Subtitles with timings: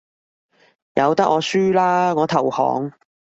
[0.95, 2.91] 由得我輸啦，我投降